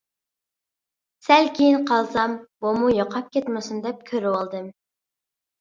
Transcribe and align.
سەل 1.25 1.49
كىيىن 1.59 1.83
قالسام 1.91 2.33
بۇمۇ 2.67 2.89
يوقاپ 2.97 3.29
كەتمىسۇن 3.37 3.85
دەپ 3.87 4.03
كۆرۈۋالدىم. 4.11 4.73